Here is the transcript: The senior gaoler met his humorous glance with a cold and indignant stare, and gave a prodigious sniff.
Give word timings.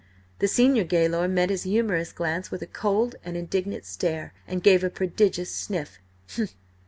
The 0.39 0.47
senior 0.47 0.83
gaoler 0.83 1.27
met 1.29 1.51
his 1.51 1.61
humorous 1.61 2.11
glance 2.11 2.49
with 2.49 2.63
a 2.63 2.65
cold 2.65 3.17
and 3.23 3.37
indignant 3.37 3.85
stare, 3.85 4.33
and 4.47 4.63
gave 4.63 4.83
a 4.83 4.89
prodigious 4.89 5.53
sniff. 5.53 5.99